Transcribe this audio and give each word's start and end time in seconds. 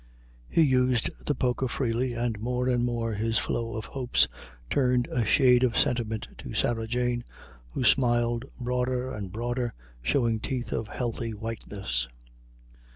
He 0.49 0.63
used 0.63 1.11
the 1.27 1.35
poker 1.35 1.67
freely, 1.67 2.13
and 2.15 2.39
more 2.39 2.67
and 2.67 2.83
more 2.83 3.13
his 3.13 3.37
flow 3.37 3.75
of 3.75 3.85
hopes 3.85 4.27
turned 4.67 5.07
a 5.11 5.23
shade 5.23 5.63
of 5.63 5.77
sentiment 5.77 6.27
to 6.39 6.55
Sarah 6.55 6.87
Jane, 6.87 7.23
who 7.69 7.83
smiled 7.83 8.45
broader 8.59 9.11
and 9.11 9.31
broader, 9.31 9.75
showing 10.01 10.39
teeth 10.39 10.73
of 10.73 10.87
healthy 10.87 11.35
whiteness. 11.35 12.07